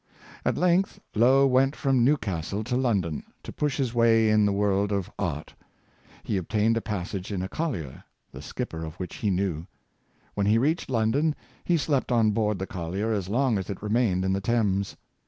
At 0.43 0.57
length 0.57 0.99
Lough 1.13 1.45
went 1.45 1.75
from 1.75 2.03
Newcastle 2.03 2.63
to 2.63 2.75
London, 2.75 3.23
to 3.43 3.53
push 3.53 3.77
his 3.77 3.93
way 3.93 4.31
in 4.31 4.47
the 4.47 4.51
world 4.51 4.91
of 4.91 5.11
art. 5.19 5.53
He 6.23 6.37
obtained 6.37 6.75
a 6.75 6.81
passage 6.81 7.31
in 7.31 7.43
a 7.43 7.47
collier, 7.47 8.03
the 8.31 8.41
skipper 8.41 8.83
of 8.83 8.95
which 8.95 9.17
he 9.17 9.29
knew. 9.29 9.67
When 10.33 10.47
he 10.47 10.57
reached 10.57 10.89
London, 10.89 11.35
he 11.63 11.77
slept 11.77 12.11
on 12.11 12.31
board 12.31 12.57
the 12.57 12.65
collier 12.65 13.13
as 13.13 13.29
long 13.29 13.59
as 13.59 13.69
it 13.69 13.83
remained 13.83 14.25
in 14.25 14.33
the 14.33 14.41
Thames. 14.41 14.97